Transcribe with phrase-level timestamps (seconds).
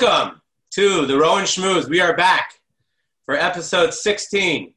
[0.00, 0.40] Welcome
[0.70, 1.86] to the Rowan Schmooze.
[1.86, 2.54] We are back
[3.26, 4.72] for episode 16.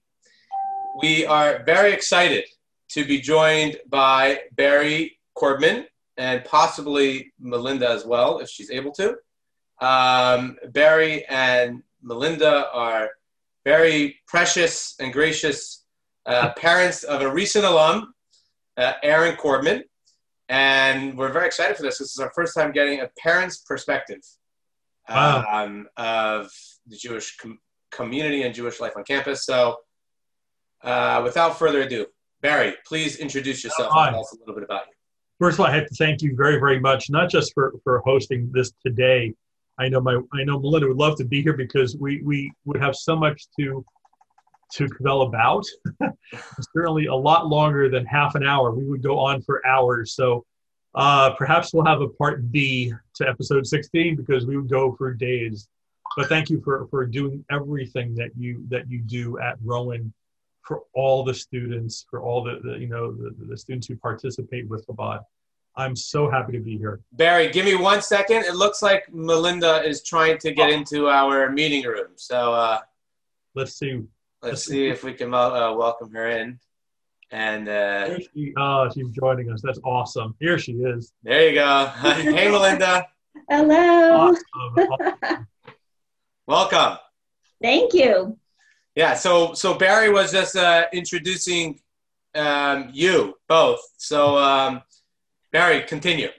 [1.01, 2.43] We are very excited
[2.89, 5.85] to be joined by Barry Korbman
[6.17, 9.15] and possibly Melinda as well, if she's able to.
[9.79, 13.09] Um, Barry and Melinda are
[13.63, 15.85] very precious and gracious
[16.25, 18.13] uh, parents of a recent alum,
[18.75, 19.83] uh, Aaron Korbman.
[20.49, 21.99] And we're very excited for this.
[21.99, 24.19] This is our first time getting a parent's perspective
[25.09, 25.45] Wow.
[25.49, 26.51] um, of
[26.87, 27.59] the Jewish com-
[27.91, 29.45] community and Jewish life on campus.
[29.45, 29.77] So,
[30.83, 32.07] uh, without further ado,
[32.41, 34.07] Barry, please introduce yourself Hi.
[34.07, 34.93] and tell us a little bit about you.
[35.39, 37.99] First of all, I have to thank you very, very much, not just for, for
[38.05, 39.33] hosting this today.
[39.79, 42.79] I know my I know Melinda would love to be here because we, we would
[42.79, 43.83] have so much to
[44.73, 45.65] to Cabell about.
[46.75, 48.71] Certainly a lot longer than half an hour.
[48.71, 50.15] We would go on for hours.
[50.15, 50.45] So
[50.95, 55.13] uh, perhaps we'll have a part B to episode 16 because we would go for
[55.13, 55.67] days.
[56.15, 60.13] But thank you for, for doing everything that you that you do at Rowan
[60.61, 64.67] for all the students, for all the, the you know the, the students who participate
[64.69, 65.21] with Chabad.
[65.75, 66.99] I'm so happy to be here.
[67.13, 68.43] Barry, give me one second.
[68.43, 72.09] It looks like Melinda is trying to get into our meeting room.
[72.15, 72.79] So uh,
[73.55, 74.01] Let's see.
[74.43, 76.59] let's see if we can uh, welcome her in.
[77.33, 79.59] And uh, she, oh, she's joining us.
[79.63, 80.35] That's awesome.
[80.39, 81.13] Here she is.
[81.23, 81.87] there you go.
[81.97, 83.07] hey, Melinda.
[83.49, 84.35] Hello.
[84.55, 85.47] Awesome.
[86.47, 86.99] Welcome.
[87.59, 88.37] Thank you.
[88.95, 91.79] Yeah, so so Barry was just uh, introducing
[92.35, 93.81] um, you both.
[93.97, 94.83] So um,
[95.51, 96.29] Barry, continue.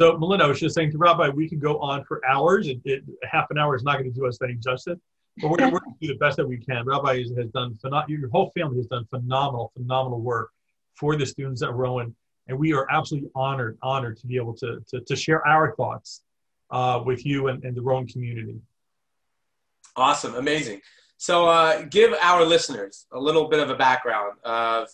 [0.00, 2.66] So, Melinda, I was just saying to Rabbi, we could go on for hours.
[2.66, 4.98] It, it, half an hour is not going to do us any justice,
[5.38, 6.86] but we're, going to do the best that we can.
[6.86, 10.50] Rabbi has, done, pheno- your whole family has done phenomenal, phenomenal work
[10.94, 12.14] for the students at Rowan.
[12.48, 16.22] And we are absolutely honored, honored to be able to, to, to share our thoughts
[16.70, 18.56] uh, with you and, and the Rowan community.
[19.96, 20.80] Awesome, amazing.
[21.18, 24.88] So uh, give our listeners a little bit of a background of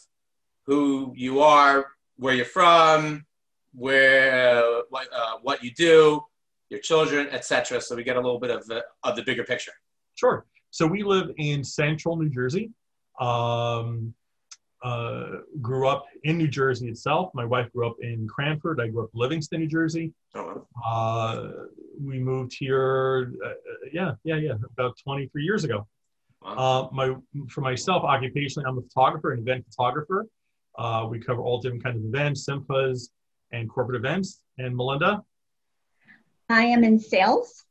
[0.67, 1.87] who you are,
[2.17, 3.27] where you're from,
[3.75, 6.23] where uh, what uh, what you do,
[6.69, 7.81] your children, etc.
[7.81, 9.73] So we get a little bit of the of the bigger picture.
[10.23, 10.47] Sure.
[10.71, 12.71] So we live in central New Jersey.
[13.19, 14.15] Um,
[14.85, 17.33] uh, grew up in New Jersey itself.
[17.35, 18.81] My wife grew up in Cranford.
[18.81, 20.13] I grew up in Livingston, New Jersey.
[20.37, 21.49] Oh, Uh,
[22.01, 23.51] we moved here, uh,
[23.93, 25.89] yeah, yeah, yeah, about 23 years ago.
[26.41, 26.89] wow.
[26.93, 27.17] Uh, my,
[27.49, 30.29] for myself, occupationally, I'm a photographer, an event photographer.
[30.79, 33.09] Uh, we cover all different kinds of events, simchas,
[33.51, 34.41] and corporate events.
[34.59, 35.21] And Melinda,
[36.49, 37.65] I am in sales.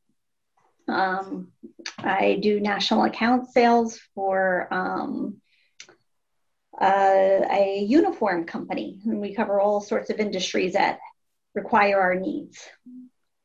[0.87, 1.51] Um,
[1.97, 5.41] I do national account sales for um,
[6.79, 10.99] uh, a uniform company, and we cover all sorts of industries that
[11.53, 12.67] require our needs.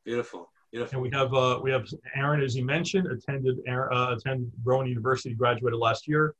[0.04, 0.94] beautiful, beautiful.
[0.94, 5.34] and we have uh, we have Aaron, as you mentioned, attended uh, attended Rowan University,
[5.34, 6.34] graduated last year,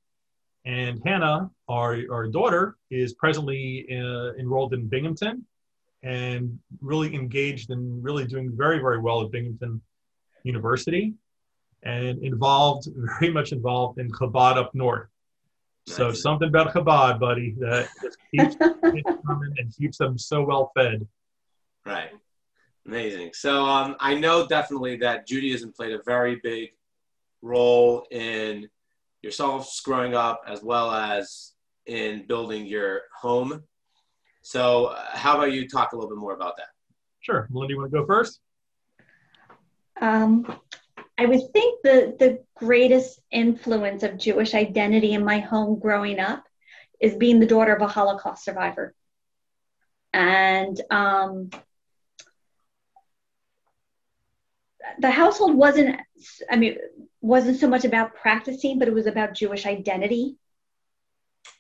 [0.65, 5.45] and Hannah, our our daughter, is presently uh, enrolled in Binghamton,
[6.03, 9.83] and really engaged and really doing very very well at Binghamton
[10.47, 11.15] University,
[11.83, 12.89] and involved
[13.21, 15.09] very much involved in Chabad up north.
[15.87, 16.23] So Nice.
[16.23, 18.57] something about Chabad, buddy, that just keeps
[19.27, 21.07] coming and keeps them so well fed.
[21.85, 22.11] Right.
[22.87, 23.31] Amazing.
[23.35, 26.71] So um, I know definitely that Judaism played a very big
[27.43, 28.69] role in
[29.23, 31.53] yourselves growing up as well as
[31.87, 33.63] in building your home.
[34.43, 36.69] So uh, how about you talk a little bit more about that?
[37.21, 38.41] Sure, Melinda, you want to go first?
[40.01, 40.61] Um,
[41.19, 46.45] I would think the, the greatest influence of Jewish identity in my home growing up
[47.01, 48.95] is being the daughter of a Holocaust survivor.
[50.13, 51.51] And um,
[54.99, 55.97] the household wasn't,
[56.51, 56.77] I mean,
[57.21, 60.37] wasn't so much about practicing, but it was about Jewish identity.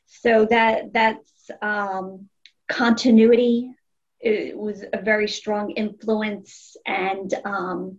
[0.06, 2.28] So that that's um,
[2.68, 3.70] continuity.
[4.20, 7.98] It was a very strong influence and um,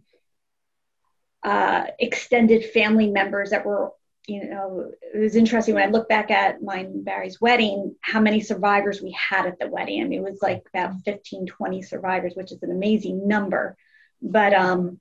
[1.47, 3.91] uh, extended family members that were,
[4.27, 8.19] you know, it was interesting when I look back at mine and Barry's wedding, how
[8.19, 10.01] many survivors we had at the wedding.
[10.01, 13.77] I mean, it was like about 15, 20 survivors, which is an amazing number.
[14.21, 14.99] But um,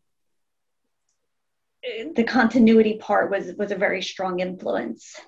[2.14, 5.20] the continuity part was was a very strong influence.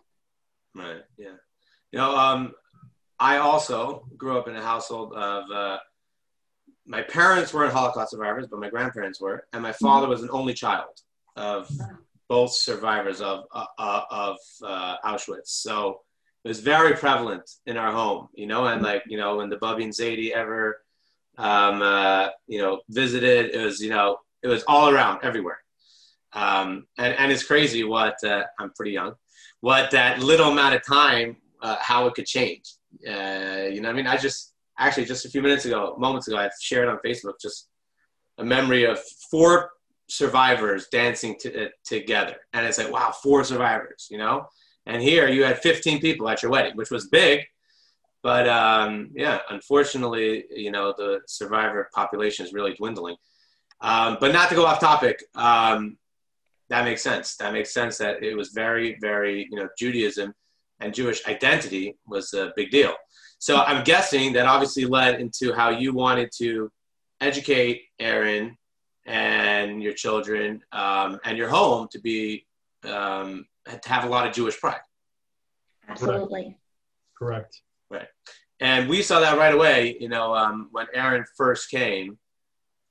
[0.73, 1.03] Right.
[1.17, 1.35] Yeah.
[1.91, 2.53] You know, um,
[3.19, 5.79] I also grew up in a household of uh,
[6.87, 10.55] my parents weren't Holocaust survivors, but my grandparents were, and my father was an only
[10.55, 11.01] child
[11.39, 11.71] of
[12.29, 15.49] both survivors of uh, of uh, Auschwitz.
[15.49, 16.01] So
[16.45, 19.57] it was very prevalent in our home, you know, and like you know when the
[19.57, 20.83] Bubby and Zadie ever,
[21.39, 25.61] um, uh, you know, visited, it was you know it was all around everywhere.
[26.33, 29.15] Um, and, and it's crazy what, uh, I'm pretty young,
[29.61, 32.75] what that little amount of time, uh, how it could change.
[33.07, 36.37] Uh, you know, I mean, I just, actually just a few minutes ago, moments ago,
[36.37, 37.69] I shared on Facebook just
[38.39, 39.01] a memory of
[39.31, 39.71] four
[40.09, 42.37] survivors dancing to, uh, together.
[42.53, 44.47] And it's like, wow, four survivors, you know?
[44.87, 47.45] And here you had 15 people at your wedding, which was big.
[48.23, 53.17] But um, yeah, unfortunately, you know, the survivor population is really dwindling.
[53.81, 55.99] Um, but not to go off topic, um,
[56.69, 57.37] that makes sense.
[57.37, 60.35] That makes sense that it was very, very, you know, Judaism
[60.81, 62.95] and Jewish identity was a big deal.
[63.39, 66.71] So I'm guessing that obviously led into how you wanted to
[67.21, 68.57] educate Aaron
[69.09, 72.47] and your children um, and your home to be
[72.85, 74.81] um, to have a lot of Jewish pride.
[75.89, 76.57] Absolutely.
[77.19, 77.63] Correct.
[77.91, 78.07] Right.
[78.61, 79.97] And we saw that right away.
[79.99, 82.19] You know, um, when Aaron first came,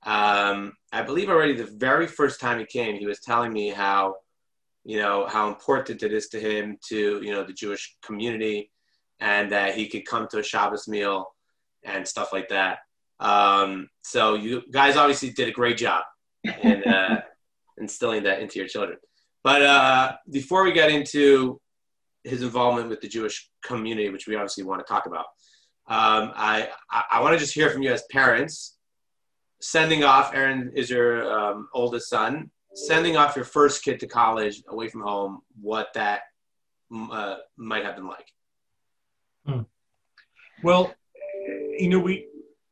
[0.06, 4.16] um, I believe already the very first time he came, he was telling me how,
[4.84, 8.72] you know, how important it is to him to, you know, the Jewish community,
[9.19, 11.28] and that he could come to a Shabbos meal
[11.84, 12.80] and stuff like that.
[13.19, 16.04] Um, so you guys obviously did a great job
[16.44, 17.22] in uh,
[17.78, 18.98] instilling that into your children.
[19.44, 21.60] But uh, before we get into
[22.24, 25.25] his involvement with the Jewish community, which we obviously want to talk about,
[25.90, 28.75] um, I, I, I want to just hear from you as parents.
[29.62, 34.62] Sending off, Aaron is your um, oldest son, sending off your first kid to college
[34.68, 36.22] away from home, what that
[36.94, 38.28] uh, might have been like.
[39.46, 39.62] Hmm.
[40.62, 40.94] Well,
[41.80, 42.28] you know, we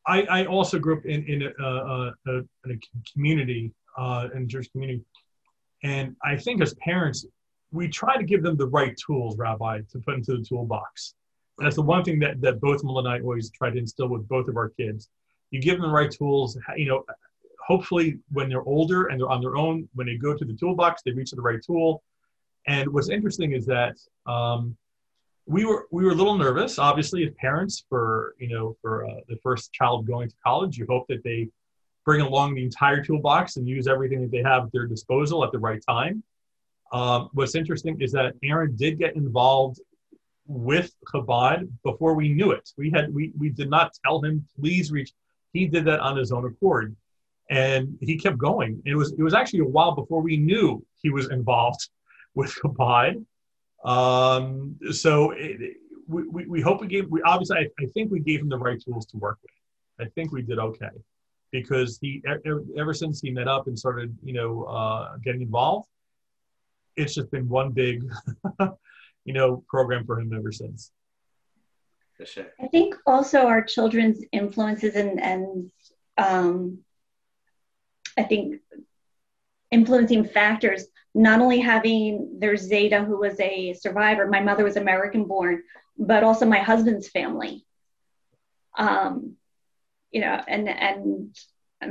[0.07, 4.45] I, I also grew up in, in, a, a, in a community, uh, in a
[4.45, 5.01] Jewish community.
[5.83, 7.25] And I think as parents,
[7.71, 11.15] we try to give them the right tools, Rabbi, to put into the toolbox.
[11.57, 14.07] And that's the one thing that, that both Mel and I always try to instill
[14.07, 15.09] with both of our kids.
[15.51, 17.05] You give them the right tools, you know,
[17.65, 21.01] hopefully when they're older and they're on their own, when they go to the toolbox,
[21.03, 22.03] they reach the right tool.
[22.67, 24.75] And what's interesting is that um,
[25.45, 29.19] we were we were a little nervous, obviously, as parents for you know for uh,
[29.27, 30.77] the first child going to college.
[30.77, 31.49] You hope that they
[32.03, 35.51] bring along the entire toolbox and use everything that they have at their disposal at
[35.51, 36.23] the right time.
[36.91, 39.79] Um, what's interesting is that Aaron did get involved
[40.47, 42.69] with Chabad before we knew it.
[42.77, 45.11] We had we we did not tell him please reach.
[45.53, 46.95] He did that on his own accord,
[47.49, 48.81] and he kept going.
[48.85, 51.89] It was it was actually a while before we knew he was involved
[52.35, 53.23] with Chabad.
[53.85, 55.77] Um, so it,
[56.07, 58.57] we, we, we, hope we gave, we obviously, I, I, think we gave him the
[58.57, 60.07] right tools to work with.
[60.07, 60.89] I think we did okay
[61.51, 65.87] because he, ever, ever since he met up and started, you know, uh, getting involved,
[66.95, 68.03] it's just been one big,
[69.25, 70.91] you know, program for him ever since.
[72.23, 72.47] Sure.
[72.59, 75.71] I think also our children's influences and, and
[76.17, 76.79] um,
[78.17, 78.61] I think
[79.71, 85.25] influencing factors not only having their zadie who was a survivor my mother was american
[85.25, 85.63] born
[85.97, 87.65] but also my husband's family
[88.77, 89.35] um,
[90.11, 91.35] you know and and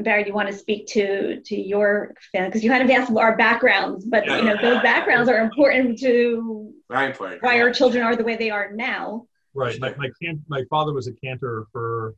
[0.02, 3.12] Barry, do you want to speak to to your family because you kind of asked
[3.14, 7.70] our backgrounds, but yeah, you know those backgrounds are important to very important why our
[7.70, 9.26] children are the way they are now.
[9.52, 9.78] Right.
[9.78, 12.14] My my, can, my father was a cantor for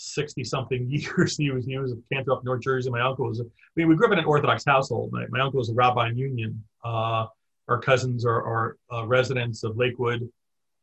[0.00, 1.36] 60 something years.
[1.36, 2.90] He was, he was a cantor up North Jersey.
[2.90, 5.12] My uncle was, a, I mean, we grew up in an Orthodox household.
[5.12, 6.64] My, my uncle was a rabbi in Union.
[6.84, 7.26] Uh,
[7.68, 10.28] our cousins are, are uh, residents of Lakewood.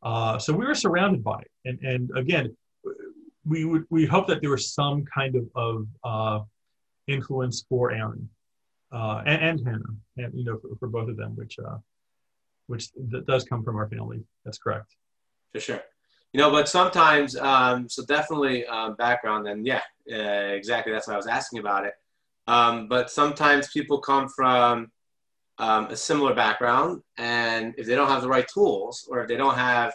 [0.02, 1.50] Uh, so we were surrounded by it.
[1.64, 2.56] And, and again,
[3.44, 6.44] we would, we hope that there was some kind of, of uh,
[7.06, 8.28] influence for Aaron
[8.92, 11.78] uh, and, and, Hannah, and, you know, for, for both of them, which, uh,
[12.68, 12.88] which
[13.26, 14.22] does come from our family.
[14.44, 14.94] That's correct.
[15.52, 15.82] For sure
[16.32, 19.80] you know, but sometimes, um, so definitely um, background, and yeah,
[20.12, 20.92] uh, exactly.
[20.92, 21.94] That's why I was asking about it.
[22.46, 24.90] Um, but sometimes people come from
[25.58, 29.36] um, a similar background, and if they don't have the right tools, or if they
[29.36, 29.94] don't have,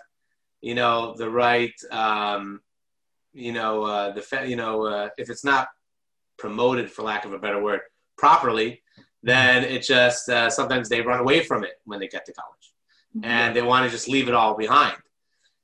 [0.61, 2.61] you know, the right, um,
[3.33, 5.67] you know, uh, the you know, uh, if it's not
[6.37, 7.81] promoted, for lack of a better word,
[8.17, 8.81] properly,
[9.21, 12.73] then it just uh, sometimes they run away from it when they get to college,
[13.15, 13.25] mm-hmm.
[13.25, 14.97] and they want to just leave it all behind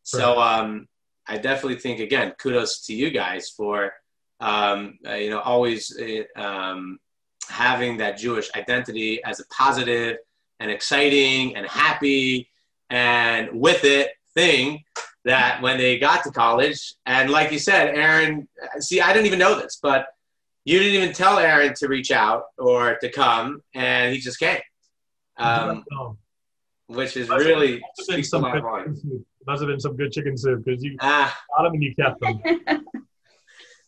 [0.03, 0.87] so um,
[1.27, 3.93] I definitely think again, kudos to you guys for
[4.39, 6.99] um, uh, you know always uh, um,
[7.49, 10.17] having that Jewish identity as a positive
[10.59, 12.49] and exciting and happy
[12.89, 14.83] and with it thing
[15.25, 18.47] that when they got to college and like you said, Aaron,
[18.79, 20.07] see, I didn't even know this, but
[20.65, 24.59] you didn't even tell Aaron to reach out or to come, and he just came.
[25.37, 25.83] Um,
[26.87, 29.05] which is really speaks a lot of volumes
[29.49, 31.35] must have been some good chicken soup because you ah.
[31.57, 32.85] got them and you kept them.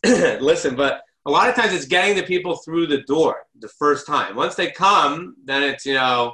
[0.41, 4.07] Listen, but a lot of times it's getting the people through the door the first
[4.07, 4.35] time.
[4.35, 6.33] Once they come, then it's you know,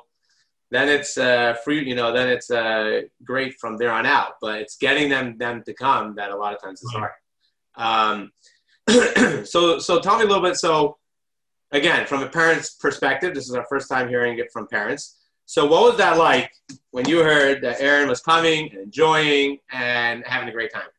[0.72, 1.86] then it's uh, free.
[1.86, 4.36] You know, then it's uh, great from there on out.
[4.40, 7.12] But it's getting them them to come that a lot of times is hard.
[7.76, 8.32] Um,
[9.46, 10.56] so so tell me a little bit.
[10.56, 10.98] So
[11.72, 15.17] again, from a parent's perspective, this is our first time hearing it from parents.
[15.50, 16.52] So what was that like
[16.92, 20.90] when you heard that Aaron was coming and enjoying and having a great time?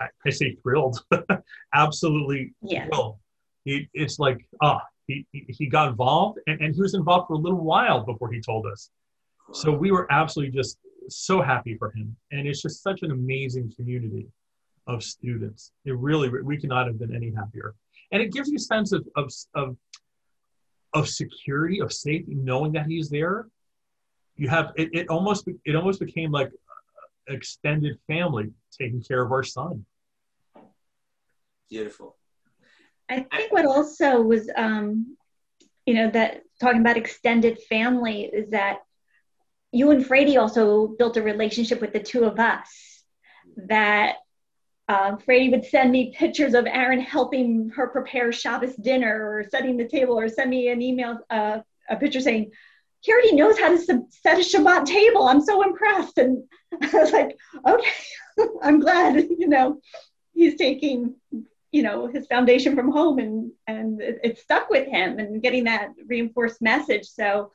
[0.00, 0.98] I, I say thrilled,
[1.74, 2.86] absolutely Yeah.
[2.86, 3.18] thrilled.
[3.64, 7.34] He, it's like, ah, he, he he got involved and, and he was involved for
[7.34, 8.90] a little while before he told us.
[9.52, 12.16] So we were absolutely just so happy for him.
[12.32, 14.26] And it's just such an amazing community
[14.88, 15.70] of students.
[15.84, 17.74] It really, we could not have been any happier.
[18.10, 19.76] And it gives you a sense of, of, of,
[20.94, 23.46] of security, of safety, knowing that he's there.
[24.36, 26.50] You have, it, it almost, it almost became like
[27.28, 29.84] extended family taking care of our son.
[31.68, 32.16] Beautiful.
[33.08, 35.16] I think what also was, um,
[35.84, 38.80] you know, that talking about extended family is that
[39.72, 43.02] you and Frady also built a relationship with the two of us.
[43.56, 44.16] That
[44.90, 49.76] um, Frady would send me pictures of Aaron helping her prepare Shabbos dinner or setting
[49.76, 52.50] the table, or send me an email, uh, a picture saying,
[52.98, 55.28] he already knows how to set a Shabbat table.
[55.28, 56.18] I'm so impressed.
[56.18, 56.42] And
[56.82, 57.90] I was like, okay,
[58.62, 59.80] I'm glad, you know,
[60.34, 61.14] he's taking
[61.72, 65.64] you know his foundation from home and and it, it, stuck with him and getting
[65.64, 67.52] that reinforced message so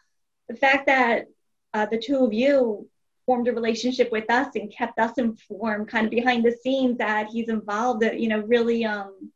[0.47, 1.25] the fact that
[1.73, 2.87] uh, the two of you
[3.25, 7.27] formed a relationship with us and kept us informed kind of behind the scenes that
[7.27, 9.31] he's involved that you know really um,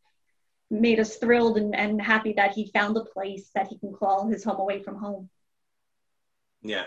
[0.70, 4.28] made us thrilled and, and happy that he found a place that he can call
[4.28, 5.30] his home away from home
[6.62, 6.86] yeah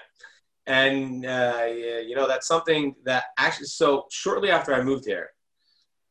[0.67, 5.31] and uh, you know that's something that actually so shortly after i moved here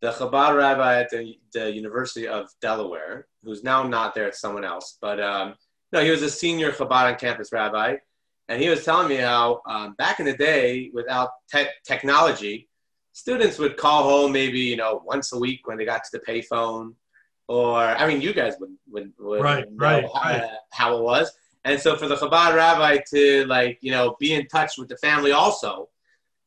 [0.02, 4.66] the Chabad rabbi at the, the, University of Delaware, who's now not there, it's someone
[4.66, 4.98] else.
[5.00, 5.56] But um,
[5.94, 7.98] no, he was a senior Chabad on campus rabbi,
[8.52, 12.68] and he was telling me how um, back in the day, without te- technology,
[13.14, 16.20] students would call home maybe you know once a week when they got to the
[16.20, 16.94] payphone,
[17.48, 20.42] or I mean, you guys would would, would right, know right, how, right.
[20.42, 21.32] Uh, how it was.
[21.64, 24.98] And so for the Chabad rabbi to like you know be in touch with the
[24.98, 25.88] family also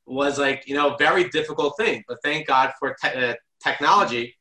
[0.04, 2.04] was like you know a very difficult thing.
[2.06, 4.36] But thank God for te- uh, technology.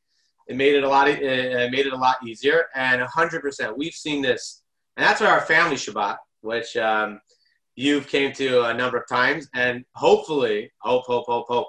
[0.48, 1.08] It made it a lot.
[1.08, 2.66] It made it a lot easier.
[2.74, 4.62] And 100%, we've seen this,
[4.98, 7.18] and that's our family Shabbat, which um,
[7.76, 11.68] you've came to a number of times, and hopefully, hope, hope, hope, hope,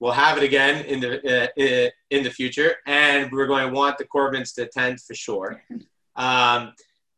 [0.00, 2.74] we'll have it again in the uh, in the future.
[2.86, 5.62] And we're going to want the Korbmans to attend for sure.
[6.16, 6.72] Um,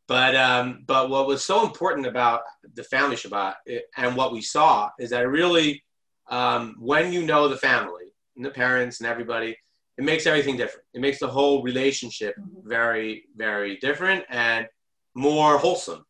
[0.07, 2.41] but um, but what was so important about
[2.75, 3.55] the family Shabbat
[3.97, 5.83] and what we saw is that really,
[6.29, 9.57] um, when you know the family and the parents and everybody,
[9.97, 10.85] it makes everything different.
[10.93, 14.67] It makes the whole relationship very very different and
[15.15, 16.05] more wholesome.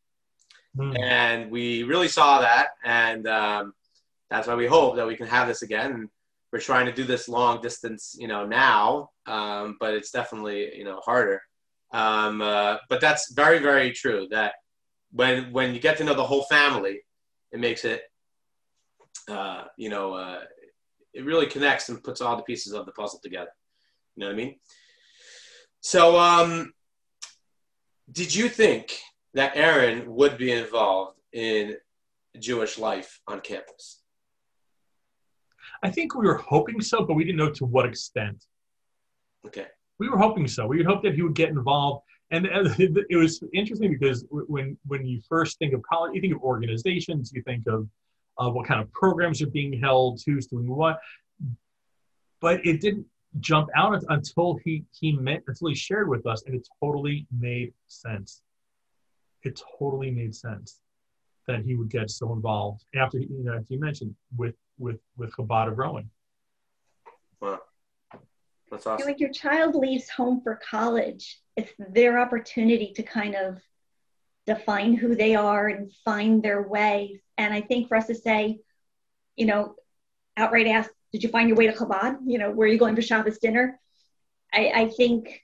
[0.78, 1.00] Mm.
[1.00, 3.74] And we really saw that, and um,
[4.30, 6.10] that's why we hope that we can have this again.
[6.52, 10.84] We're trying to do this long distance, you know, now, um, but it's definitely you
[10.84, 11.42] know harder.
[11.92, 14.28] Um, uh, but that's very, very true.
[14.32, 14.54] That
[15.12, 17.02] when when you get to know the whole family,
[17.52, 18.04] it makes it,
[19.30, 20.42] uh, you know, uh,
[21.14, 23.52] it really connects and puts all the pieces of the puzzle together.
[24.16, 24.56] You know what I mean?
[25.82, 26.74] So, um,
[28.10, 29.00] did you think
[29.34, 31.78] that Aaron would be involved in
[32.40, 34.02] Jewish life on campus?
[35.84, 38.46] I think we were hoping so, but we didn't know to what extent.
[39.46, 39.68] Okay.
[40.00, 40.68] We were hoping so.
[40.68, 42.04] We would hope that he would get involved.
[42.32, 42.46] And
[42.80, 47.32] it was interesting because when when you first think of college, you think of organizations,
[47.34, 47.88] you think of
[48.38, 51.00] uh, what kind of programs are being held, who's doing what.
[52.40, 53.06] But it didn't
[53.40, 57.74] jump out until he he met until he shared with us, and it totally made
[57.88, 58.42] sense.
[59.44, 60.80] It totally made sense
[61.48, 65.32] that he would get so involved after you know as you mentioned with with with
[65.36, 66.10] Chabad of Rowan.
[67.40, 67.60] Wow,
[68.70, 68.98] that's awesome.
[68.98, 71.40] feel like your child leaves home for college.
[71.58, 73.60] It's their opportunity to kind of
[74.46, 77.22] define who they are and find their way.
[77.38, 78.60] And I think for us to say,
[79.36, 79.76] you know,
[80.38, 82.18] outright ask, did you find your way to Chabad?
[82.26, 83.80] You know, where are you going for Shabbos dinner?
[84.54, 85.44] I, I think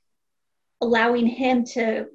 [0.81, 2.07] allowing him to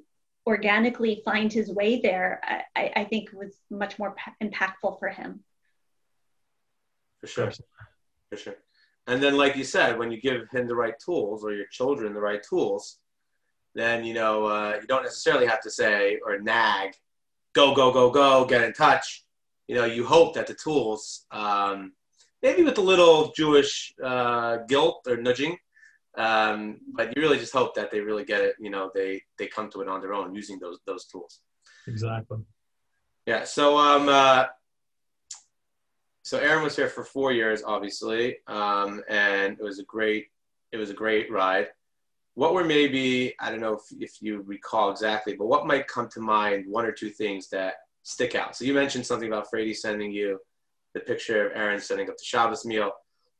[0.45, 2.41] organically find his way there,
[2.75, 5.43] I, I think was much more pa- impactful for him.
[7.21, 7.51] For sure.
[8.29, 8.55] For sure.
[9.07, 12.13] And then, like you said, when you give him the right tools or your children
[12.13, 12.99] the right tools,
[13.75, 16.93] then you know uh, you don't necessarily have to say or nag,
[17.53, 19.25] go go go go, get in touch.
[19.67, 21.93] You know, you hope that the tools, um,
[22.41, 25.57] maybe with a little Jewish uh, guilt or nudging,
[26.15, 28.55] Um, but you really just hope that they really get it.
[28.59, 31.39] You know, they they come to it on their own using those those tools.
[31.87, 32.39] Exactly.
[33.25, 33.45] Yeah.
[33.45, 34.45] So um, uh,
[36.23, 40.27] so Aaron was here for four years, obviously, um, and it was a great
[40.71, 41.67] it was a great ride.
[42.35, 46.09] What were maybe I don't know if, if you recall exactly, but what might come
[46.09, 48.55] to mind one or two things that stick out?
[48.55, 50.39] So you mentioned something about Frady sending you
[50.93, 52.91] the picture of Aaron setting up the Shabbos meal.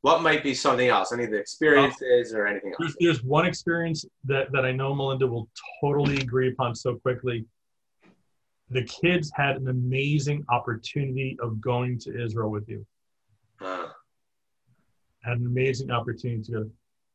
[0.04, 1.12] What might be something else?
[1.14, 2.76] Any of the experiences or anything else?
[2.78, 5.48] There's, there's one experience that, that I know Melinda will
[5.80, 7.46] totally agree upon so quickly.
[8.68, 12.84] The kids had an amazing opportunity of going to Israel with you.
[13.62, 13.86] Uh,
[15.22, 16.70] Had an amazing opportunity to go.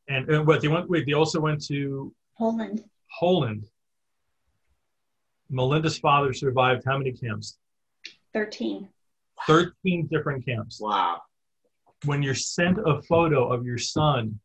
[0.08, 2.82] And, and what they went, wait, they also went to Poland.
[3.20, 3.66] Poland.
[5.48, 7.56] Melinda's father survived how many camps?
[8.32, 8.88] 13.
[9.46, 10.80] 13 different camps.
[10.80, 11.20] wow.
[12.04, 14.40] When you're sent a photo of your son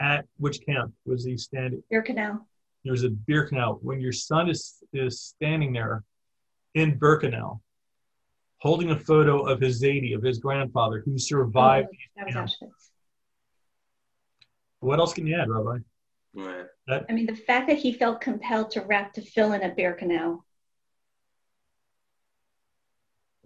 [0.00, 1.82] at which camp was he standing?
[1.92, 2.40] Birkenau.
[2.84, 3.82] There was a Birkenau.
[3.82, 6.04] When your son is, is standing there
[6.74, 7.60] in Birkenau,
[8.58, 11.88] holding a photo of his Zadie, of his grandfather who survived.
[11.90, 12.34] Oh, that was.
[12.34, 12.90] Auschwitz.
[14.80, 15.78] What else can you add, Rabbi?
[16.34, 16.66] Right.
[17.08, 20.40] I mean, the fact that he felt compelled to wrap tefillin a Birkenau.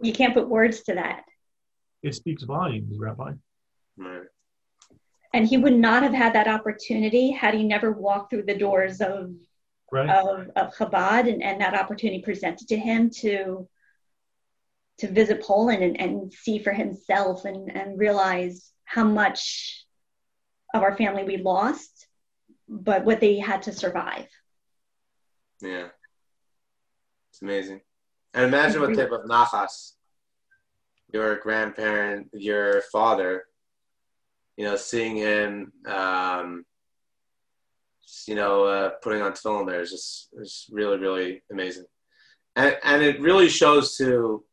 [0.02, 1.24] You can't put words to that.
[2.02, 3.32] It speaks volumes, Rabbi.
[3.96, 4.22] Right.
[5.34, 9.00] And he would not have had that opportunity had he never walked through the doors
[9.00, 9.32] of
[9.92, 10.08] Right?
[10.08, 13.68] of, of Chabad and, and that opportunity presented to him to
[14.98, 19.84] to visit Poland and, and see for himself and, and realize how much
[20.72, 22.06] of our family we lost,
[22.68, 24.28] but what they had to survive.
[25.60, 25.88] Yeah.
[27.30, 27.80] It's amazing.
[28.32, 29.92] And imagine what type of nachas
[31.12, 33.44] your grandparent, your father,
[34.56, 36.64] you know, seeing him, um,
[38.26, 41.84] you know, uh, putting on tefillin there is just is really, really amazing.
[42.56, 44.44] And, and it really shows to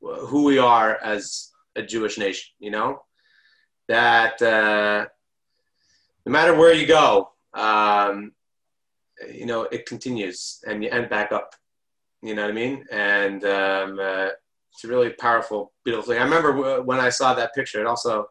[0.00, 3.02] who we are as a Jewish nation, you know,
[3.88, 5.06] that uh,
[6.26, 8.32] no matter where you go, um,
[9.32, 11.54] you know, it continues and you end back up.
[12.22, 12.84] You know what I mean?
[12.90, 14.28] And um, uh,
[14.72, 16.20] it's a really powerful, beautiful thing.
[16.20, 18.26] I remember w- when I saw that picture, it also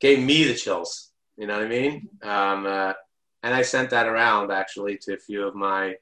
[0.00, 1.10] gave me the chills.
[1.36, 2.08] You know what I mean?
[2.22, 2.92] Um, uh,
[3.42, 5.94] and I sent that around actually to a few of my,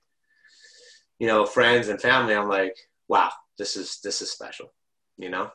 [1.19, 2.35] you know, friends and family.
[2.35, 2.77] I'm like,
[3.09, 4.73] wow, this is this is special.
[5.17, 5.51] You know,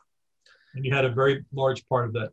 [0.74, 2.32] And you had a very large part of that.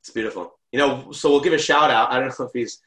[0.00, 0.58] it's beautiful.
[0.72, 2.12] You know, so we'll give a shout out.
[2.12, 2.80] I don't know if he's.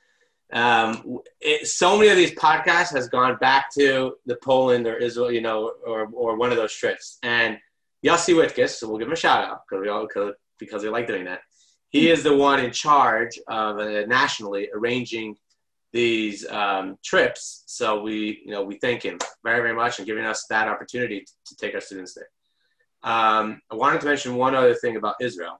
[0.51, 5.31] Um, it, so many of these podcasts has gone back to the Poland or Israel,
[5.31, 7.19] you know, or or one of those trips.
[7.21, 7.59] And
[8.05, 10.89] Yossi Witkis, so we'll give him a shout out because we all cause, because we
[10.89, 11.41] like doing that.
[11.89, 15.35] He is the one in charge of uh, nationally arranging
[15.91, 17.63] these um, trips.
[17.65, 21.21] So we, you know, we thank him very, very much and giving us that opportunity
[21.21, 22.29] to, to take our students there.
[23.01, 25.59] Um, I wanted to mention one other thing about Israel,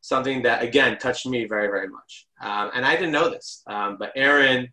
[0.00, 2.26] something that again touched me very, very much.
[2.40, 4.68] Um, and I didn't know this, um, but Aaron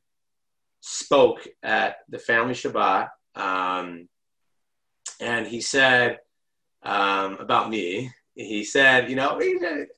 [0.82, 4.08] spoke at the family Shabbat, um,
[5.20, 6.20] and he said
[6.84, 8.12] um, about me.
[8.36, 9.40] He said, you know,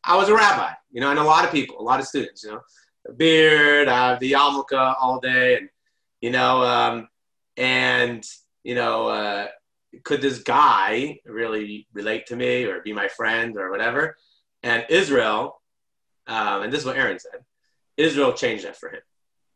[0.03, 2.43] I was a rabbi, you know, and a lot of people, a lot of students,
[2.43, 2.61] you know,
[3.07, 5.69] a beard, I have the yarmulke all day, and
[6.21, 7.09] you know, um,
[7.57, 8.23] and
[8.63, 9.47] you know, uh,
[10.03, 14.15] could this guy really relate to me or be my friend or whatever?
[14.63, 15.61] And Israel,
[16.27, 17.41] um, and this is what Aaron said,
[17.97, 19.01] Israel changed that for him.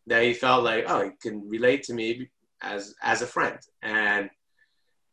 [0.07, 2.29] That he felt like, oh, he can relate to me
[2.61, 4.29] as as a friend, and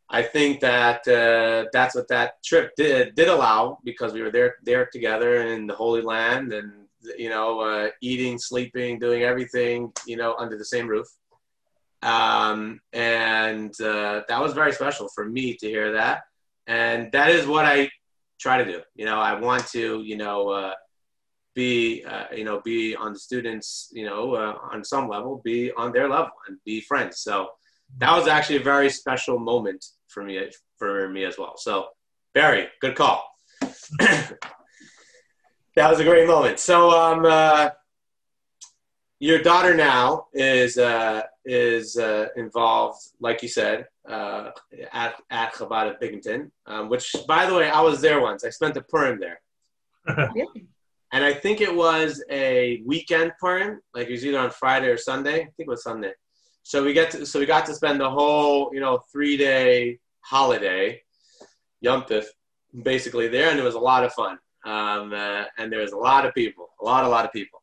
[0.09, 4.57] I think that uh, that's what that trip did did allow because we were there
[4.65, 6.73] there together in the Holy Land and
[7.17, 11.07] you know uh, eating, sleeping, doing everything you know under the same roof,
[12.03, 16.23] um, and uh, that was very special for me to hear that,
[16.67, 17.89] and that is what I
[18.41, 18.81] try to do.
[18.95, 20.75] You know, I want to you know uh,
[21.55, 25.71] be uh, you know be on the students you know uh, on some level, be
[25.77, 27.21] on their level, and be friends.
[27.21, 27.49] So
[27.99, 31.55] that was actually a very special moment for me for me as well.
[31.57, 31.89] So
[32.33, 33.29] Barry, good call.
[33.99, 34.39] that
[35.77, 36.61] was a great moment.
[36.61, 37.71] So um, uh,
[39.19, 44.51] your daughter now is uh, is uh, involved, like you said, uh,
[44.93, 48.45] at at Chabad of Binghamton, um, which by the way, I was there once.
[48.45, 49.41] I spent a Purim there.
[51.13, 54.97] And I think it was a weekend Purim, like it was either on Friday or
[54.97, 55.41] Sunday.
[55.41, 56.13] I think it was Sunday.
[56.63, 59.99] So we get to, so we got to spend the whole, you know, three day
[60.21, 61.03] holiday,
[61.81, 62.27] Yom Tov,
[62.83, 64.39] basically there, and it was a lot of fun.
[64.65, 67.61] Um, uh, and there was a lot of people, a lot, a lot of people.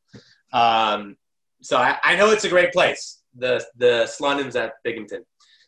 [0.52, 1.16] Um,
[1.62, 5.24] so I, I know it's a great place, the the Slonims at Binghamton.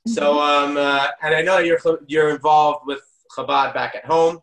[0.07, 3.01] So um, uh, and I know you're you're involved with
[3.35, 4.39] Chabad back at home.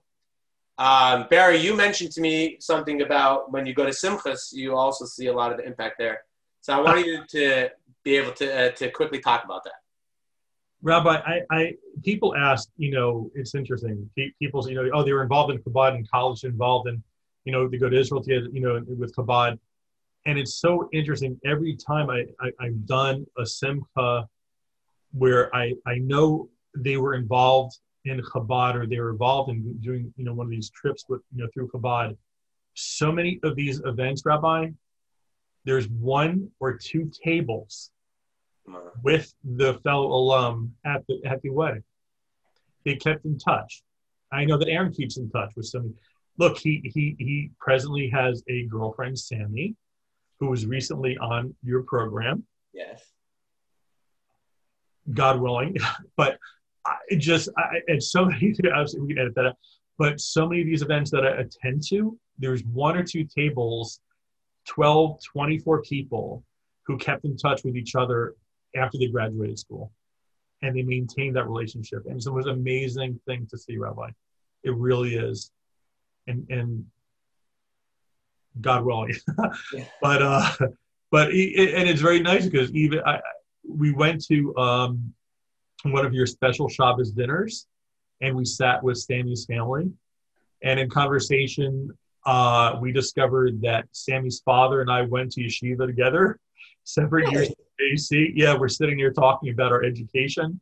[0.79, 5.07] Um, Barry, you mentioned to me something about when you go to Simchas, you also
[5.07, 6.21] see a lot of the impact there.
[6.61, 7.71] So I wanted you to
[8.05, 9.75] be able to uh, to quickly talk about that.
[10.83, 14.09] Rabbi, I, I people ask, you know, it's interesting.
[14.39, 17.03] People, you know, oh, they were involved in Chabad in college, involved in,
[17.45, 19.59] you know, they go to Israel to get, you know, with Chabad,
[20.27, 21.41] and it's so interesting.
[21.47, 24.29] Every time I, I have done a simcha
[25.13, 30.13] where I I know they were involved in Chabad or they were involved in doing,
[30.17, 32.17] you know, one of these trips with, you know, through Chabad.
[32.75, 34.69] So many of these events, Rabbi,
[35.65, 37.91] there's one or two tables
[39.03, 41.85] with the fellow alum at the at the wedding.
[42.85, 43.83] They kept in touch.
[44.33, 45.95] I know that Aaron keeps in touch with some.
[46.39, 49.75] Look, he he he presently has a girlfriend, Sammy,
[50.41, 52.45] who was recently on your program.
[52.73, 53.03] Yes.
[55.13, 55.77] God willing,
[56.17, 56.39] but
[56.85, 58.55] I just I, and so many.
[58.73, 59.57] Obviously, we can edit that out.
[59.99, 64.01] But so many of these events that I attend to, there's one or two tables,
[64.69, 66.45] 12, 24 people
[66.87, 68.35] who kept in touch with each other
[68.77, 69.91] after they graduated school
[70.63, 72.05] and they maintained that relationship.
[72.07, 74.11] And so it was an amazing thing to see, Rabbi.
[74.65, 75.51] It really is.
[76.27, 76.85] And, and
[78.61, 79.15] God willing.
[79.73, 79.85] yeah.
[80.01, 80.51] But, uh,
[81.11, 83.21] but, it, and it's very nice because even I,
[83.69, 85.13] we went to um,
[85.85, 87.67] one of your special Shabbos dinners
[88.21, 89.91] and we sat with Sammy's family.
[90.63, 91.91] And in conversation,
[92.25, 96.41] uh, we discovered that Sammy's father and I went to yeshiva together
[96.85, 98.33] separate years AC.
[98.35, 100.61] Yeah, we're sitting here talking about our education.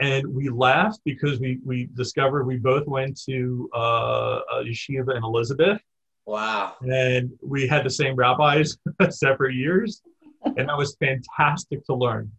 [0.00, 5.80] And we laughed because we, we discovered we both went to uh, yeshiva in Elizabeth.
[6.26, 6.74] Wow.
[6.80, 8.76] And we had the same rabbis
[9.10, 10.02] separate years.
[10.44, 12.30] And that was fantastic to learn.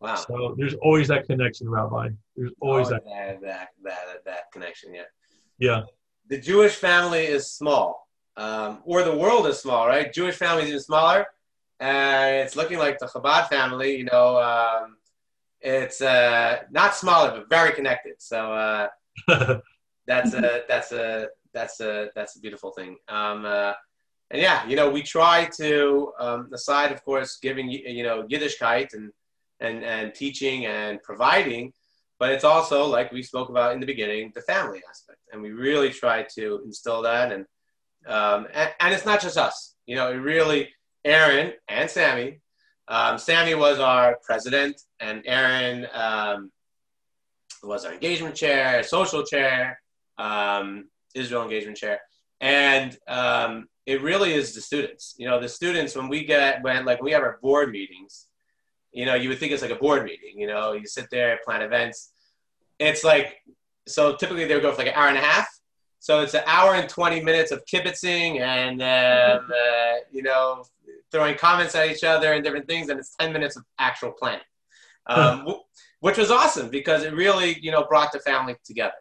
[0.00, 0.16] Wow.
[0.16, 2.10] So there's always that connection, Rabbi.
[2.36, 3.40] There's always, always that.
[3.42, 3.68] that.
[3.82, 5.02] That, that, connection, yeah.
[5.58, 5.82] Yeah.
[6.28, 10.12] The Jewish family is small, um, or the world is small, right?
[10.12, 11.26] Jewish family is even smaller
[11.80, 13.96] and it's looking like the Chabad family.
[13.96, 14.96] You know, um,
[15.60, 18.14] it's uh, not smaller but very connected.
[18.18, 18.88] So uh,
[20.06, 22.96] that's a that's a that's a that's a beautiful thing.
[23.08, 23.72] Um, uh,
[24.30, 28.94] and yeah, you know, we try to um, aside, of course, giving you know Yiddishkeit
[28.94, 29.10] and
[29.60, 31.72] and and teaching and providing,
[32.18, 35.50] but it's also like we spoke about in the beginning, the family aspect, and we
[35.50, 37.32] really try to instill that.
[37.32, 37.46] And
[38.06, 39.74] um, and, and it's not just us.
[39.86, 40.68] You know, it really
[41.04, 42.40] Aaron and Sammy.
[42.88, 46.52] Um, Sammy was our president, and Aaron um,
[47.62, 49.80] was our engagement chair, social chair,
[50.18, 52.00] um, Israel engagement chair,
[52.40, 55.14] and um, it really is the students.
[55.18, 58.26] You know, the students when we get when like we have our board meetings,
[58.92, 60.34] you know, you would think it's like a board meeting.
[60.36, 62.12] You know, you sit there, plan events.
[62.78, 63.36] It's like
[63.86, 65.48] so typically they would go for like an hour and a half.
[65.98, 70.62] So it's an hour and 20 minutes of kibitzing and, um, uh, you know,
[71.10, 74.44] throwing comments at each other and different things, and it's 10 minutes of actual planning,
[75.06, 75.46] um,
[76.00, 78.94] which was awesome because it really, you know, brought the family together.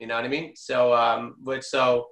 [0.00, 0.56] You know what I mean?
[0.56, 2.08] So, um, which so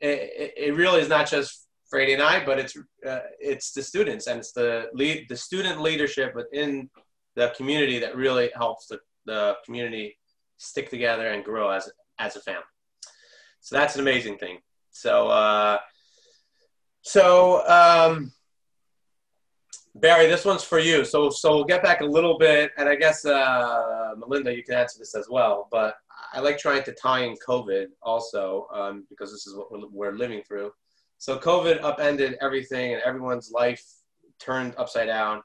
[0.00, 2.76] it, it really is not just Frady and I, but it's
[3.06, 6.88] uh, it's the students and it's the lead the student leadership within
[7.34, 10.16] the community that really helps the, the community
[10.56, 12.62] stick together and grow as as a family.
[13.60, 14.58] So that's an amazing thing.
[14.90, 15.78] So uh,
[17.02, 18.32] so um,
[19.94, 21.04] Barry, this one's for you.
[21.04, 24.74] So, so we'll get back a little bit, and I guess uh, Melinda, you can
[24.74, 25.68] answer this as well.
[25.70, 25.96] But
[26.32, 30.16] I like trying to tie in COVID also um, because this is what we're, we're
[30.16, 30.72] living through.
[31.18, 33.84] So, COVID upended everything, and everyone's life
[34.40, 35.42] turned upside down.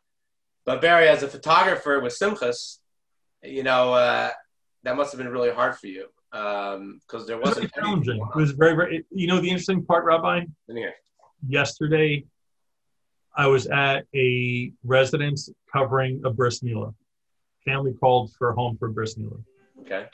[0.65, 2.80] But Barry, as a photographer with Simchas,
[3.43, 4.32] you know uh,
[4.84, 7.73] that must have been really hard for you because um, there wasn't.
[7.73, 8.17] challenging.
[8.17, 9.06] It was very, very.
[9.12, 10.45] You know, the interesting part, Rabbi.
[11.47, 12.26] Yesterday,
[13.36, 16.93] I was at a residence covering a bris milah.
[17.65, 19.43] Family called for a home for bris milah.
[19.82, 20.08] Okay.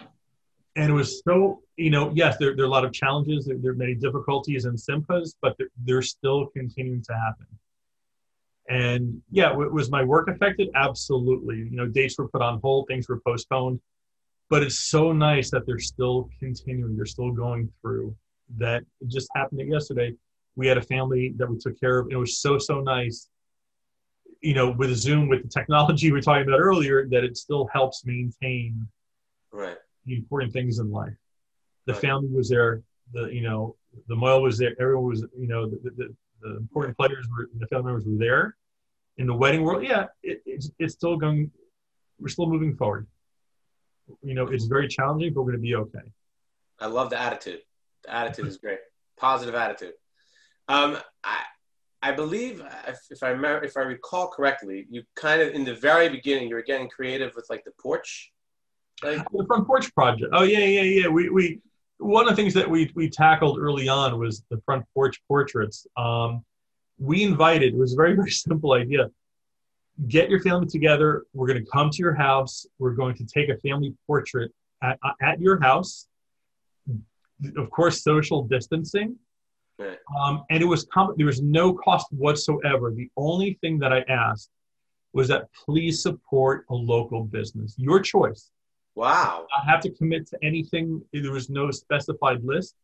[0.75, 3.57] And it was so, you know, yes, there, there are a lot of challenges, there,
[3.57, 7.45] there are many difficulties and simchas, but they're, they're still continuing to happen.
[8.69, 10.69] And yeah, was my work affected?
[10.73, 11.57] Absolutely.
[11.57, 13.79] You know, dates were put on hold, things were postponed,
[14.49, 18.15] but it's so nice that they're still continuing, they're still going through.
[18.57, 20.15] That it just happened yesterday
[20.55, 22.05] we had a family that we took care of.
[22.05, 23.29] and It was so so nice.
[24.41, 27.67] You know, with Zoom, with the technology we were talking about earlier, that it still
[27.71, 28.87] helps maintain
[29.51, 29.77] right.
[30.05, 31.13] The important things in life.
[31.85, 32.01] The right.
[32.01, 32.81] family was there.
[33.13, 33.75] The you know
[34.07, 34.75] the mohel was there.
[34.79, 38.55] Everyone was you know the, the, the important players were, the family members were there.
[39.17, 41.51] In the wedding world, yeah, it, it's, it's still going.
[42.19, 43.07] We're still moving forward.
[44.21, 46.11] You know, it's very challenging, but we're going to be okay.
[46.79, 47.61] I love the attitude.
[48.03, 48.79] The attitude is great.
[49.17, 49.93] Positive attitude.
[50.67, 51.43] Um, I,
[52.01, 55.75] I believe if, if I remember, if I recall correctly, you kind of in the
[55.75, 58.31] very beginning you were getting creative with like the porch,
[59.01, 60.29] like the front porch project.
[60.33, 61.07] Oh yeah, yeah, yeah.
[61.07, 61.59] We we
[61.97, 65.87] one of the things that we we tackled early on was the front porch portraits.
[65.97, 66.43] Um,
[66.99, 67.73] we invited.
[67.73, 69.09] It was a very very simple idea.
[70.07, 71.23] Get your family together.
[71.33, 72.65] We're going to come to your house.
[72.79, 74.51] We're going to take a family portrait
[74.81, 76.07] at, at your house.
[77.57, 79.17] Of course, social distancing
[80.19, 82.91] um, and it was com- there was no cost whatsoever.
[82.91, 84.49] The only thing that I asked
[85.13, 87.75] was that please support a local business.
[87.77, 88.51] Your choice.
[88.95, 89.47] Wow.
[89.55, 91.01] I have to commit to anything.
[91.11, 92.75] There was no specified list,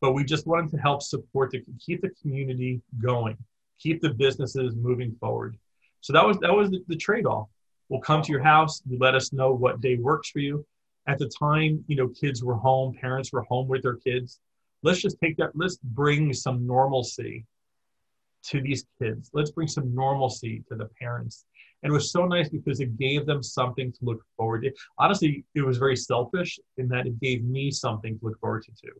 [0.00, 3.36] but we just wanted to help support to keep the community going,
[3.78, 5.56] keep the businesses moving forward.
[6.00, 7.48] So that was that was the, the trade-off.
[7.88, 8.80] We'll come to your house.
[8.88, 10.64] You let us know what day works for you.
[11.06, 14.40] At the time, you know, kids were home, parents were home with their kids
[14.82, 17.44] let's just take that let's bring some normalcy
[18.42, 21.44] to these kids let's bring some normalcy to the parents
[21.82, 24.72] and it was so nice because it gave them something to look forward to.
[24.98, 28.72] Honestly it was very selfish in that it gave me something to look forward to
[28.72, 28.94] too.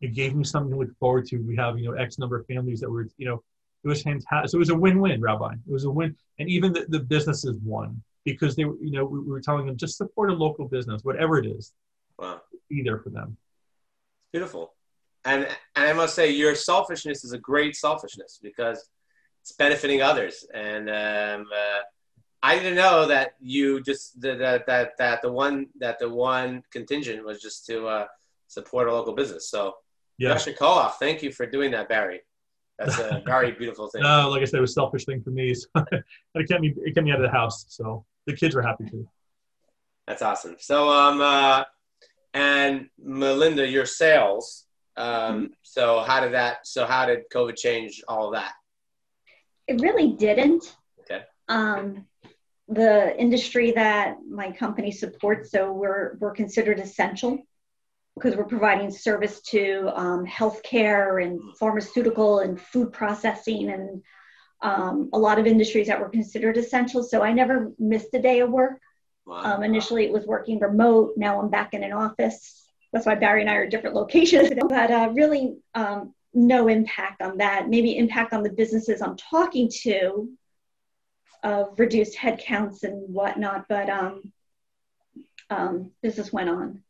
[0.00, 1.38] It gave me something to look forward to.
[1.38, 3.42] We have you know x number of families that were you know
[3.84, 4.50] it was fantastic.
[4.50, 5.52] So it was a win-win rabbi.
[5.52, 6.16] It was a win.
[6.38, 9.66] And even the, the businesses won because they were you know we, we were telling
[9.66, 11.72] them just support a local business whatever it is.
[12.18, 12.40] Wow.
[12.68, 13.36] be there for them.
[14.32, 14.74] Beautiful.
[15.24, 18.90] And and I must say, your selfishness is a great selfishness because
[19.44, 20.46] it's benefiting others.
[20.54, 21.80] And um, uh,
[22.42, 27.22] I didn't know that you just that that that the one that the one contingent
[27.22, 28.06] was just to uh,
[28.48, 29.50] support a local business.
[29.50, 29.74] So
[30.16, 30.98] yeah, off.
[30.98, 32.22] Thank you for doing that, Barry.
[32.78, 34.02] That's a very beautiful thing.
[34.02, 35.54] no, like I said, it was a selfish thing for me.
[35.74, 37.66] So it kept me it kept me out of the house.
[37.68, 39.06] So the kids were happy too.
[40.06, 40.56] That's awesome.
[40.58, 41.64] So um uh,
[42.32, 44.64] and Melinda, your sales.
[44.96, 45.44] Um, mm-hmm.
[45.62, 46.66] so how did that?
[46.66, 48.54] So how did COVID change all of that?
[49.66, 50.76] It really didn't.
[51.00, 51.22] Okay.
[51.48, 52.06] Um,
[52.68, 57.38] the industry that my company supports, so we're we're considered essential
[58.14, 64.02] because we're providing service to um, healthcare and pharmaceutical and food processing and
[64.62, 67.02] um, a lot of industries that were considered essential.
[67.02, 68.80] So I never missed a day of work.
[69.26, 69.56] Wow.
[69.56, 71.14] Um, initially, it was working remote.
[71.16, 72.62] Now I'm back in an office.
[72.92, 74.50] That's why Barry and I are different locations.
[74.68, 77.68] But uh, really, um, no impact on that.
[77.68, 80.30] Maybe impact on the businesses I'm talking to
[81.42, 83.66] of reduced headcounts and whatnot.
[83.68, 84.32] But um,
[85.50, 86.82] um, business went on.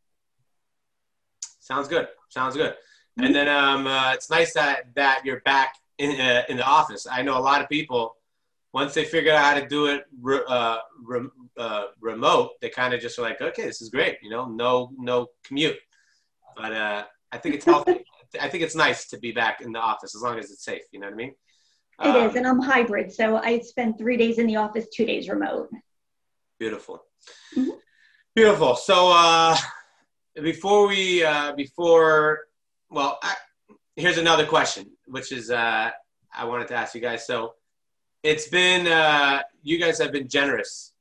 [1.60, 2.08] Sounds good.
[2.28, 2.72] Sounds good.
[2.72, 3.24] Mm-hmm.
[3.24, 7.06] And then um, uh, it's nice that that you're back in uh, in the office.
[7.10, 8.16] I know a lot of people
[8.74, 11.20] once they figure out how to do it re, uh, re,
[11.56, 14.18] uh, remote, they kind of just are like, okay, this is great.
[14.20, 15.78] You know, no no commute.
[16.56, 18.04] But uh, I think it's healthy.
[18.40, 20.82] I think it's nice to be back in the office as long as it's safe.
[20.92, 21.34] You know what I mean?
[22.02, 25.06] It um, is, and I'm hybrid, so I spend three days in the office, two
[25.06, 25.70] days remote.
[26.58, 27.04] Beautiful,
[27.56, 27.70] mm-hmm.
[28.34, 28.74] beautiful.
[28.74, 29.56] So uh,
[30.42, 32.46] before we uh, before
[32.90, 33.34] well, I,
[33.96, 35.90] here's another question, which is uh,
[36.34, 37.26] I wanted to ask you guys.
[37.26, 37.54] So
[38.22, 40.92] it's been uh, you guys have been generous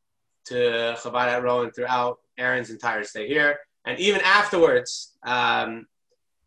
[0.45, 5.87] to Chabad at Rowan throughout Aaron's entire stay here, and even afterwards, um,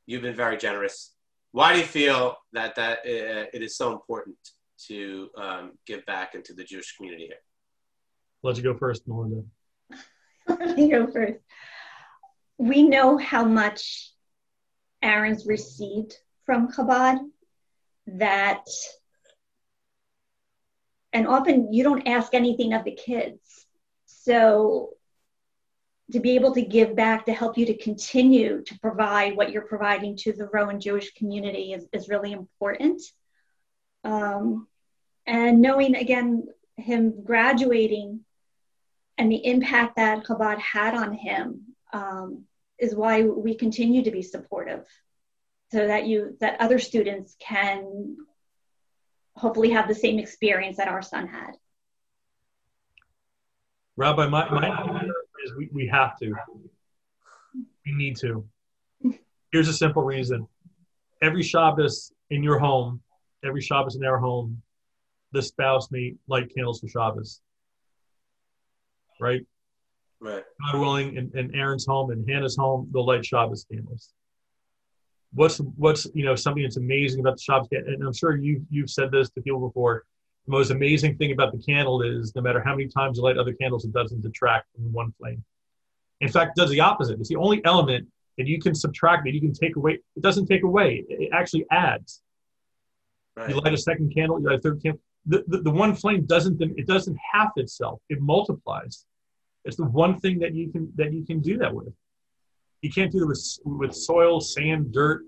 [0.06, 1.12] you've been very generous.
[1.52, 4.36] Why do you feel that that uh, it is so important
[4.88, 7.42] to um, give back into the Jewish community here?
[8.42, 9.42] Let you go first, Melinda.
[10.48, 11.38] Let me go first.
[12.58, 14.12] We know how much
[15.02, 16.14] Aaron's received
[16.44, 17.18] from Chabad.
[18.06, 18.64] That
[21.12, 23.66] and often you don't ask anything of the kids.
[24.04, 24.90] So
[26.12, 29.62] to be able to give back to help you to continue to provide what you're
[29.62, 33.02] providing to the Rowan Jewish community is, is really important.
[34.04, 34.68] Um,
[35.26, 38.20] and knowing again him graduating
[39.18, 42.44] and the impact that Chabad had on him um,
[42.78, 44.86] is why we continue to be supportive
[45.72, 48.16] so that you that other students can
[49.34, 51.52] hopefully have the same experience that our son had.
[53.96, 55.05] Rabbi, my, my
[55.46, 56.34] is we, we have to.
[57.54, 58.44] We need to.
[59.52, 60.46] Here's a simple reason.
[61.22, 63.00] Every Shabbos in your home,
[63.44, 64.60] every Shabbos in our home,
[65.32, 67.40] the spouse may light candles for Shabbos.
[69.20, 69.46] Right?
[70.20, 70.44] Right.
[70.72, 74.12] God willing, in, in Aaron's home and Hannah's home, they'll light Shabbos candles.
[75.32, 78.88] what's what's you know something that's amazing about the shops and i'm sure you you've
[78.88, 80.04] said this to people before
[80.46, 83.36] the most amazing thing about the candle is no matter how many times you light
[83.36, 85.42] other candles it doesn't detract from one flame.
[86.20, 87.18] In fact it does the opposite.
[87.18, 88.06] It's the only element
[88.38, 89.98] that you can subtract that you can take away.
[90.14, 91.04] It doesn't take away.
[91.08, 92.22] It actually adds.
[93.36, 93.50] Right.
[93.50, 95.00] you light a second candle you light a third candle.
[95.26, 98.00] The, the, the one flame doesn't it doesn't half itself.
[98.08, 99.04] It multiplies.
[99.64, 101.92] It's the one thing that you can that you can do that with.
[102.82, 105.22] You can't do it with, with soil, sand, dirt,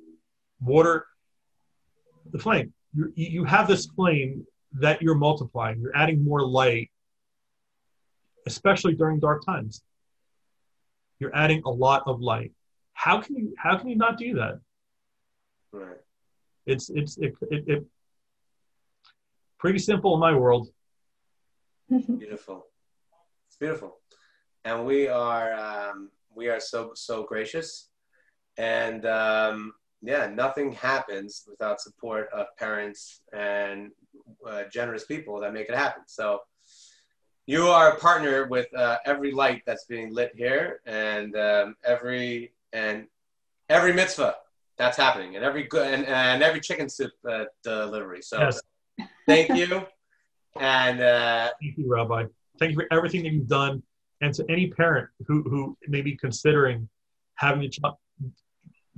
[0.61, 1.07] water.
[2.31, 2.73] The flame.
[2.95, 5.81] you you have this flame that you're multiplying.
[5.81, 6.91] You're adding more light,
[8.47, 9.83] especially during dark times.
[11.19, 12.53] You're adding a lot of light.
[12.93, 14.61] How can you how can you not do that?
[15.73, 15.97] Right.
[16.67, 17.85] It's it's it, it, it
[19.59, 20.69] pretty simple in my world.
[21.89, 22.67] beautiful.
[23.49, 23.99] It's beautiful.
[24.65, 27.89] And we are um, we are so so gracious,
[28.57, 33.91] and um, yeah, nothing happens without support of parents and
[34.47, 36.03] uh, generous people that make it happen.
[36.07, 36.41] So
[37.47, 42.53] you are a partner with uh, every light that's being lit here, and um, every
[42.73, 43.07] and
[43.69, 44.37] every mitzvah
[44.77, 48.23] that's happening, and every good and, and every chicken soup uh, delivery.
[48.23, 48.61] So yes.
[49.27, 49.83] thank you,
[50.61, 52.27] and uh, thank you, Rabbi.
[52.59, 53.83] Thank you for everything that you've done
[54.21, 56.89] and to any parent who, who may be considering
[57.35, 57.97] having a child,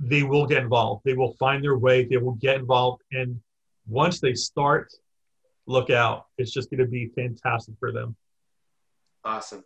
[0.01, 1.03] they will get involved.
[1.05, 2.05] They will find their way.
[2.05, 3.03] They will get involved.
[3.11, 3.39] And
[3.87, 4.91] once they start,
[5.67, 6.25] look out.
[6.37, 8.15] It's just going to be fantastic for them.
[9.23, 9.63] Awesome.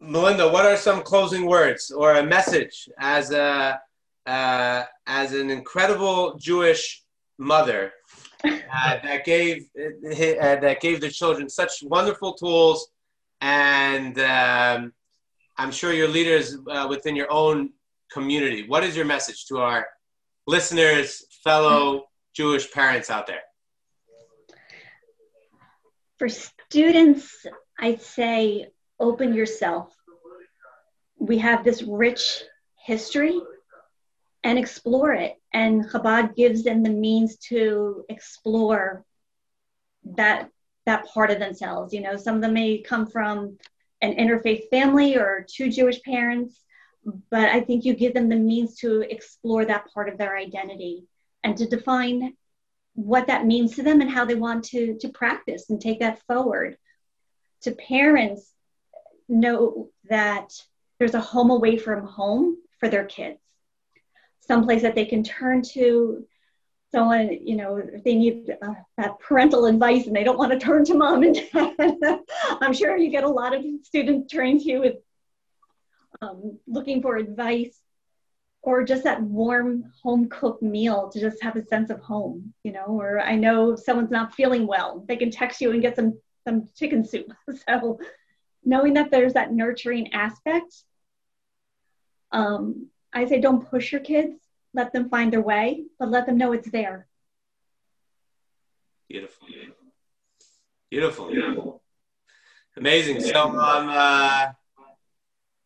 [0.00, 3.78] Melinda, what are some closing words or a message as a
[4.26, 7.02] uh, as an incredible Jewish
[7.38, 7.92] mother
[8.44, 8.58] uh,
[9.02, 12.88] that gave uh, that gave the children such wonderful tools
[13.42, 14.92] and um,
[15.58, 17.70] I'm sure your leaders uh, within your own
[18.12, 18.66] community.
[18.66, 19.86] What is your message to our
[20.46, 23.42] listeners, fellow Jewish parents out there?
[26.18, 27.46] For students,
[27.78, 28.66] I'd say
[28.98, 29.94] open yourself.
[31.18, 32.42] We have this rich
[32.84, 33.40] history
[34.42, 35.36] and explore it.
[35.52, 39.04] And Chabad gives them the means to explore
[40.04, 40.50] that
[40.86, 41.92] that part of themselves.
[41.92, 43.58] You know, some of them may come from
[44.00, 46.64] an interfaith family or two Jewish parents,
[47.04, 51.06] but I think you give them the means to explore that part of their identity
[51.42, 52.34] and to define
[52.94, 56.20] what that means to them and how they want to, to practice and take that
[56.26, 56.76] forward.
[57.62, 58.52] To parents,
[59.30, 60.52] know that
[60.98, 63.38] there's a home away from home for their kids,
[64.40, 66.26] someplace that they can turn to
[66.90, 70.84] someone, you know, they need uh, that parental advice and they don't want to turn
[70.84, 72.20] to mom and dad,
[72.60, 74.96] I'm sure you get a lot of students turning to you with
[76.20, 77.80] um, looking for advice
[78.62, 82.72] or just that warm home cooked meal to just have a sense of home, you
[82.72, 85.96] know, or I know if someone's not feeling well, they can text you and get
[85.96, 87.32] some, some chicken soup.
[87.68, 88.00] So
[88.64, 90.74] knowing that there's that nurturing aspect,
[92.32, 94.34] um, I say don't push your kids
[94.72, 97.06] let them find their way, but let them know it's there.
[99.08, 99.48] Beautiful.
[100.90, 101.30] Beautiful.
[101.30, 101.82] Beautiful.
[102.76, 103.20] Amazing.
[103.20, 104.52] So um, uh,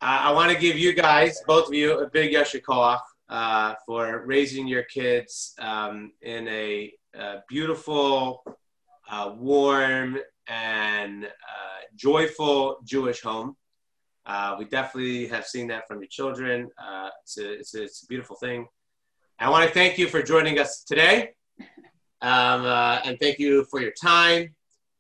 [0.01, 4.67] I, want to give you guys, both of you, a big yasher uh, for raising
[4.67, 8.45] your kids um, in a, a beautiful,
[9.11, 11.29] uh, warm, and uh,
[11.97, 13.57] joyful Jewish home.
[14.27, 16.69] Uh, we definitely have seen that from your children.
[16.79, 18.67] Uh, it's, a, it's, a, it's a beautiful thing.
[19.39, 21.31] I want to thank you for joining us today.
[22.23, 24.55] Um, uh, and thank you for your time.